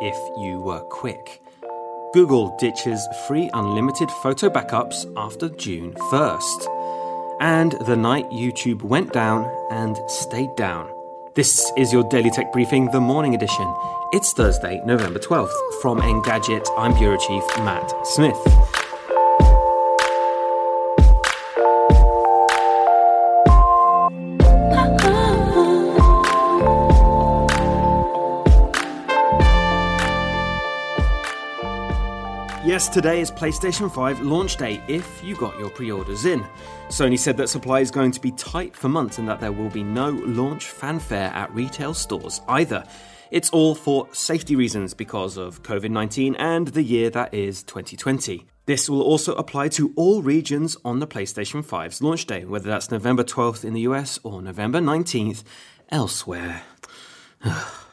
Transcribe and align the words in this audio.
if 0.00 0.16
you 0.38 0.60
were 0.60 0.80
quick. 0.80 1.40
Google 2.14 2.56
ditches 2.58 3.06
free 3.26 3.50
unlimited 3.52 4.10
photo 4.22 4.48
backups 4.48 5.10
after 5.16 5.48
June 5.48 5.92
1st. 6.10 7.38
And 7.40 7.72
the 7.86 7.96
night 7.96 8.28
YouTube 8.30 8.82
went 8.82 9.12
down 9.12 9.50
and 9.70 9.98
stayed 10.08 10.54
down. 10.56 10.90
This 11.34 11.70
is 11.76 11.92
your 11.92 12.04
Daily 12.08 12.30
Tech 12.30 12.52
Briefing, 12.52 12.90
the 12.90 13.00
morning 13.00 13.34
edition. 13.34 13.72
It's 14.12 14.32
Thursday, 14.32 14.80
November 14.84 15.18
12th. 15.18 15.52
From 15.82 16.00
Engadget, 16.00 16.66
I'm 16.76 16.94
Bureau 16.94 17.18
Chief 17.18 17.44
Matt 17.58 17.92
Smith. 18.06 18.87
Yes, 32.64 32.88
today 32.88 33.20
is 33.20 33.30
PlayStation 33.30 33.90
5 33.90 34.20
launch 34.20 34.56
day 34.56 34.82
if 34.88 35.22
you 35.22 35.36
got 35.36 35.56
your 35.60 35.70
pre 35.70 35.92
orders 35.92 36.24
in. 36.24 36.44
Sony 36.88 37.16
said 37.16 37.36
that 37.36 37.48
supply 37.48 37.78
is 37.78 37.92
going 37.92 38.10
to 38.10 38.20
be 38.20 38.32
tight 38.32 38.74
for 38.74 38.88
months 38.88 39.18
and 39.18 39.28
that 39.28 39.38
there 39.38 39.52
will 39.52 39.68
be 39.68 39.84
no 39.84 40.10
launch 40.10 40.64
fanfare 40.64 41.30
at 41.34 41.54
retail 41.54 41.94
stores 41.94 42.40
either. 42.48 42.84
It's 43.30 43.48
all 43.50 43.76
for 43.76 44.08
safety 44.12 44.56
reasons 44.56 44.92
because 44.92 45.36
of 45.36 45.62
COVID 45.62 45.90
19 45.90 46.34
and 46.34 46.66
the 46.68 46.82
year 46.82 47.10
that 47.10 47.32
is 47.32 47.62
2020. 47.62 48.44
This 48.66 48.90
will 48.90 49.02
also 49.02 49.36
apply 49.36 49.68
to 49.68 49.92
all 49.94 50.20
regions 50.20 50.76
on 50.84 50.98
the 50.98 51.06
PlayStation 51.06 51.64
5's 51.64 52.02
launch 52.02 52.26
day, 52.26 52.44
whether 52.44 52.68
that's 52.68 52.90
November 52.90 53.22
12th 53.22 53.64
in 53.64 53.72
the 53.72 53.82
US 53.82 54.18
or 54.24 54.42
November 54.42 54.80
19th 54.80 55.44
elsewhere. 55.90 56.62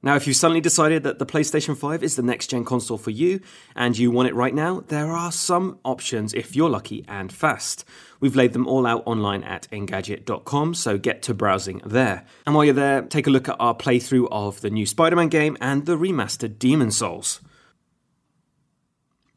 Now, 0.00 0.14
if 0.14 0.28
you 0.28 0.32
suddenly 0.32 0.60
decided 0.60 1.02
that 1.02 1.18
the 1.18 1.26
PlayStation 1.26 1.76
5 1.76 2.04
is 2.04 2.14
the 2.14 2.22
next 2.22 2.50
gen 2.50 2.64
console 2.64 2.98
for 2.98 3.10
you 3.10 3.40
and 3.74 3.98
you 3.98 4.12
want 4.12 4.28
it 4.28 4.34
right 4.34 4.54
now, 4.54 4.84
there 4.86 5.10
are 5.10 5.32
some 5.32 5.80
options 5.84 6.32
if 6.34 6.54
you're 6.54 6.70
lucky 6.70 7.04
and 7.08 7.32
fast. 7.32 7.84
We've 8.20 8.36
laid 8.36 8.52
them 8.52 8.68
all 8.68 8.86
out 8.86 9.02
online 9.06 9.42
at 9.42 9.66
engadget.com, 9.72 10.74
so 10.74 10.98
get 10.98 11.22
to 11.22 11.34
browsing 11.34 11.82
there. 11.84 12.24
And 12.46 12.54
while 12.54 12.64
you're 12.64 12.74
there, 12.74 13.02
take 13.02 13.26
a 13.26 13.30
look 13.30 13.48
at 13.48 13.56
our 13.58 13.74
playthrough 13.74 14.28
of 14.30 14.60
the 14.60 14.70
new 14.70 14.86
Spider 14.86 15.16
Man 15.16 15.28
game 15.28 15.56
and 15.60 15.84
the 15.84 15.98
remastered 15.98 16.60
Demon's 16.60 16.98
Souls. 16.98 17.40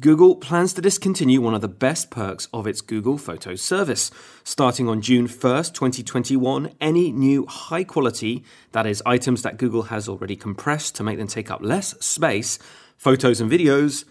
Google 0.00 0.34
plans 0.34 0.72
to 0.72 0.80
discontinue 0.80 1.40
one 1.40 1.54
of 1.54 1.60
the 1.60 1.68
best 1.68 2.10
perks 2.10 2.48
of 2.52 2.66
its 2.66 2.80
Google 2.80 3.16
Photos 3.16 3.62
service. 3.62 4.10
Starting 4.42 4.88
on 4.88 5.00
June 5.00 5.28
1st, 5.28 5.72
2021, 5.72 6.72
any 6.80 7.12
new 7.12 7.46
high 7.46 7.84
quality, 7.84 8.42
that 8.72 8.86
is, 8.86 9.04
items 9.06 9.42
that 9.42 9.56
Google 9.56 9.84
has 9.84 10.08
already 10.08 10.34
compressed 10.34 10.96
to 10.96 11.04
make 11.04 11.16
them 11.16 11.28
take 11.28 11.48
up 11.48 11.62
less 11.62 11.90
space, 12.04 12.58
photos 12.96 13.40
and 13.40 13.48
videos, 13.48 14.04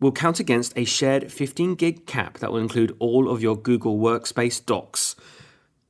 will 0.00 0.10
count 0.10 0.40
against 0.40 0.76
a 0.76 0.84
shared 0.84 1.30
15 1.30 1.76
gig 1.76 2.06
cap 2.06 2.38
that 2.38 2.50
will 2.50 2.58
include 2.58 2.96
all 2.98 3.30
of 3.30 3.40
your 3.40 3.56
Google 3.56 4.00
Workspace 4.00 4.66
docs. 4.66 5.14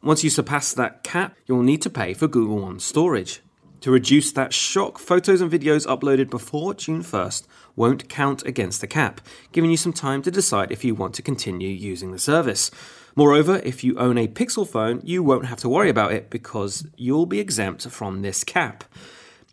Once 0.00 0.22
you 0.22 0.30
surpass 0.30 0.72
that 0.74 1.02
cap, 1.02 1.36
you'll 1.46 1.62
need 1.62 1.82
to 1.82 1.90
pay 1.90 2.14
for 2.14 2.28
Google 2.28 2.60
One 2.60 2.78
storage. 2.78 3.40
To 3.84 3.90
reduce 3.90 4.32
that 4.32 4.54
shock, 4.54 4.98
photos 4.98 5.42
and 5.42 5.52
videos 5.52 5.86
uploaded 5.86 6.30
before 6.30 6.72
June 6.72 7.02
1st 7.02 7.46
won't 7.76 8.08
count 8.08 8.42
against 8.46 8.80
the 8.80 8.86
cap, 8.86 9.20
giving 9.52 9.70
you 9.70 9.76
some 9.76 9.92
time 9.92 10.22
to 10.22 10.30
decide 10.30 10.72
if 10.72 10.86
you 10.86 10.94
want 10.94 11.14
to 11.16 11.20
continue 11.20 11.68
using 11.68 12.10
the 12.10 12.18
service. 12.18 12.70
Moreover, 13.14 13.60
if 13.62 13.84
you 13.84 13.94
own 13.98 14.16
a 14.16 14.26
Pixel 14.26 14.66
phone, 14.66 15.02
you 15.04 15.22
won't 15.22 15.44
have 15.44 15.58
to 15.58 15.68
worry 15.68 15.90
about 15.90 16.12
it 16.12 16.30
because 16.30 16.86
you'll 16.96 17.26
be 17.26 17.40
exempt 17.40 17.86
from 17.90 18.22
this 18.22 18.42
cap. 18.42 18.84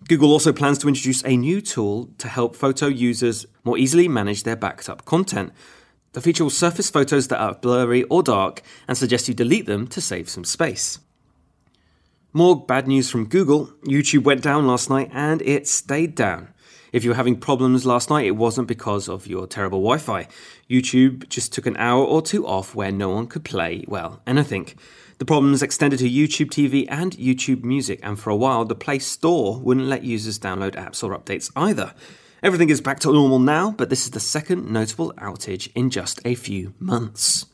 Google 0.08 0.31
also 0.31 0.53
plans 0.53 0.78
to 0.78 0.88
introduce 0.88 1.22
a 1.25 1.36
new 1.36 1.59
tool 1.59 2.09
to 2.18 2.30
help 2.30 2.56
photo 2.56 2.88
users 2.88 3.46
more 3.66 3.78
easily 3.78 4.08
manage 4.08 4.44
their 4.44 4.56
backed 4.56 4.88
up 4.88 5.03
content. 5.03 5.52
The 6.13 6.22
feature 6.22 6.46
will 6.46 6.52
surface 6.52 6.90
photos 6.90 7.28
that 7.28 7.42
are 7.42 7.56
blurry 7.56 8.03
or 8.03 8.24
dark 8.24 8.62
and 8.88 8.98
suggest 8.98 9.28
you 9.28 9.34
delete 9.34 9.66
them 9.66 9.88
to 9.88 10.00
save 10.00 10.30
some 10.30 10.46
space. 10.46 11.00
More 12.34 12.66
bad 12.66 12.88
news 12.88 13.09
from 13.09 13.28
Google. 13.28 13.68
YouTube 13.84 14.24
went 14.24 14.42
down 14.42 14.66
last 14.66 14.90
night 14.90 15.09
and 15.12 15.42
it 15.42 15.68
stayed 15.68 16.16
down. 16.16 16.47
If 16.94 17.03
you 17.03 17.09
were 17.09 17.18
having 17.18 17.36
problems 17.38 17.86
last 17.86 18.09
night, 18.09 18.25
it 18.25 18.38
wasn't 18.38 18.69
because 18.69 19.09
of 19.09 19.28
your 19.28 19.47
terrible 19.47 19.80
Wi 19.80 19.97
Fi. 19.97 20.30
YouTube 20.69 21.28
just 21.28 21.52
took 21.52 21.66
an 21.66 21.75
hour 21.75 22.02
or 22.02 22.22
two 22.22 22.47
off 22.47 22.74
where 22.74 22.90
no 22.90 23.09
one 23.09 23.28
could 23.28 23.44
play, 23.44 23.84
well, 23.86 24.22
anything. 24.25 24.69
The 25.18 25.25
problems 25.25 25.62
extended 25.62 26.00
to 26.00 26.09
YouTube 26.09 26.52
TV 26.52 26.86
and 26.88 27.12
YouTube 27.18 27.66
Music, 27.66 28.00
and 28.02 28.18
for 28.18 28.30
a 28.30 28.36
while, 28.36 28.63
the 28.63 28.75
Play 28.75 29.00
Store 29.00 29.59
wouldn't 29.59 29.88
let 29.88 30.06
users 30.06 30.40
download 30.40 30.75
apps 30.75 31.03
or 31.03 31.18
updates 31.18 31.52
either. 31.58 31.94
Everything 32.42 32.69
is 32.69 32.80
back 32.80 33.00
to 33.02 33.12
normal 33.12 33.40
now, 33.40 33.72
but 33.72 33.90
this 33.90 34.06
is 34.06 34.12
the 34.12 34.22
second 34.22 34.72
notable 34.72 35.12
outage 35.18 35.69
in 35.75 35.90
just 35.90 36.22
a 36.24 36.36
few 36.36 36.74
months. 36.80 37.46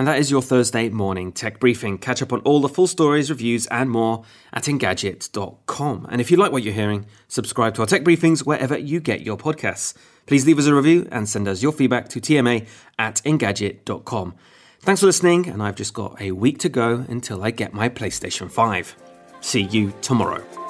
And 0.00 0.08
that 0.08 0.18
is 0.18 0.30
your 0.30 0.40
Thursday 0.40 0.88
morning 0.88 1.30
tech 1.30 1.60
briefing. 1.60 1.98
Catch 1.98 2.22
up 2.22 2.32
on 2.32 2.40
all 2.40 2.62
the 2.62 2.70
full 2.70 2.86
stories, 2.86 3.28
reviews, 3.28 3.66
and 3.66 3.90
more 3.90 4.24
at 4.50 4.64
engadget.com. 4.64 6.06
And 6.08 6.22
if 6.22 6.30
you 6.30 6.38
like 6.38 6.52
what 6.52 6.62
you're 6.62 6.72
hearing, 6.72 7.04
subscribe 7.28 7.74
to 7.74 7.82
our 7.82 7.86
tech 7.86 8.02
briefings 8.02 8.46
wherever 8.46 8.78
you 8.78 8.98
get 8.98 9.20
your 9.20 9.36
podcasts. 9.36 9.92
Please 10.24 10.46
leave 10.46 10.58
us 10.58 10.64
a 10.64 10.74
review 10.74 11.06
and 11.12 11.28
send 11.28 11.46
us 11.46 11.62
your 11.62 11.72
feedback 11.72 12.08
to 12.08 12.18
tma 12.18 12.66
at 12.98 13.16
engadget.com. 13.26 14.36
Thanks 14.80 15.02
for 15.02 15.06
listening, 15.06 15.46
and 15.46 15.62
I've 15.62 15.76
just 15.76 15.92
got 15.92 16.18
a 16.18 16.32
week 16.32 16.56
to 16.60 16.70
go 16.70 17.04
until 17.06 17.44
I 17.44 17.50
get 17.50 17.74
my 17.74 17.90
PlayStation 17.90 18.50
5. 18.50 18.96
See 19.42 19.64
you 19.64 19.92
tomorrow. 20.00 20.69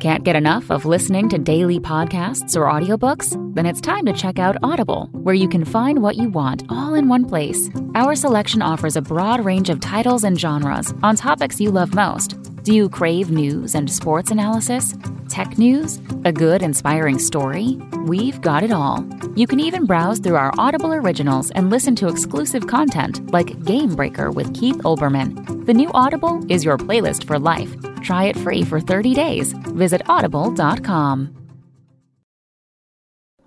Can't 0.00 0.24
get 0.24 0.34
enough 0.34 0.70
of 0.70 0.86
listening 0.86 1.28
to 1.28 1.36
daily 1.36 1.78
podcasts 1.78 2.56
or 2.56 2.64
audiobooks? 2.64 3.36
Then 3.54 3.66
it's 3.66 3.82
time 3.82 4.06
to 4.06 4.14
check 4.14 4.38
out 4.38 4.56
Audible, 4.62 5.10
where 5.12 5.34
you 5.34 5.46
can 5.46 5.62
find 5.62 6.00
what 6.00 6.16
you 6.16 6.30
want 6.30 6.62
all 6.70 6.94
in 6.94 7.06
one 7.06 7.26
place. 7.26 7.68
Our 7.94 8.14
selection 8.14 8.62
offers 8.62 8.96
a 8.96 9.02
broad 9.02 9.44
range 9.44 9.68
of 9.68 9.78
titles 9.78 10.24
and 10.24 10.40
genres 10.40 10.94
on 11.02 11.16
topics 11.16 11.60
you 11.60 11.70
love 11.70 11.94
most. 11.94 12.40
Do 12.62 12.74
you 12.74 12.88
crave 12.88 13.30
news 13.30 13.74
and 13.74 13.92
sports 13.92 14.30
analysis? 14.30 14.96
Tech 15.28 15.58
news? 15.58 16.00
A 16.24 16.32
good, 16.32 16.62
inspiring 16.62 17.18
story? 17.18 17.78
We've 18.06 18.40
got 18.40 18.62
it 18.62 18.72
all. 18.72 19.06
You 19.36 19.46
can 19.46 19.60
even 19.60 19.84
browse 19.84 20.18
through 20.18 20.36
our 20.36 20.54
Audible 20.56 20.94
originals 20.94 21.50
and 21.50 21.68
listen 21.68 21.94
to 21.96 22.08
exclusive 22.08 22.68
content 22.68 23.30
like 23.34 23.62
Game 23.66 23.94
Breaker 23.94 24.30
with 24.30 24.54
Keith 24.54 24.78
Olbermann. 24.78 25.66
The 25.66 25.74
new 25.74 25.90
Audible 25.92 26.40
is 26.50 26.64
your 26.64 26.78
playlist 26.78 27.24
for 27.24 27.38
life. 27.38 27.76
Try 28.02 28.24
it 28.24 28.36
free 28.36 28.64
for 28.64 28.80
30 28.80 29.14
days. 29.14 29.52
Visit 29.74 30.02
audible.com. 30.08 31.36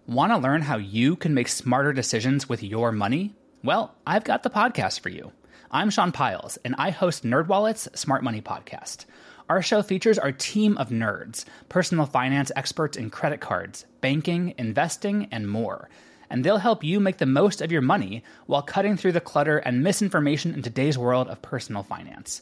Want 0.05 0.33
to 0.33 0.37
learn 0.37 0.61
how 0.61 0.77
you 0.77 1.15
can 1.15 1.33
make 1.33 1.47
smarter 1.47 1.93
decisions 1.93 2.49
with 2.49 2.61
your 2.61 2.91
money? 2.91 3.33
Well, 3.63 3.95
I've 4.05 4.25
got 4.25 4.43
the 4.43 4.49
podcast 4.49 4.99
for 4.99 5.07
you. 5.07 5.31
I'm 5.71 5.89
Sean 5.89 6.11
Pyles, 6.11 6.57
and 6.65 6.75
I 6.77 6.89
host 6.89 7.23
NerdWallet's 7.23 7.87
Smart 7.97 8.21
Money 8.21 8.41
Podcast. 8.41 9.05
Our 9.49 9.61
show 9.61 9.81
features 9.81 10.19
our 10.19 10.33
team 10.33 10.77
of 10.77 10.89
nerds, 10.89 11.45
personal 11.69 12.05
finance 12.05 12.51
experts 12.55 12.97
in 12.97 13.09
credit 13.09 13.39
cards, 13.39 13.85
banking, 14.01 14.53
investing, 14.57 15.29
and 15.31 15.49
more. 15.49 15.89
And 16.29 16.43
they'll 16.43 16.57
help 16.57 16.83
you 16.83 16.99
make 16.99 17.17
the 17.17 17.25
most 17.25 17.61
of 17.61 17.71
your 17.71 17.81
money 17.81 18.23
while 18.45 18.61
cutting 18.61 18.97
through 18.97 19.13
the 19.13 19.21
clutter 19.21 19.57
and 19.59 19.83
misinformation 19.83 20.53
in 20.53 20.61
today's 20.61 20.97
world 20.97 21.29
of 21.29 21.41
personal 21.41 21.83
finance. 21.83 22.41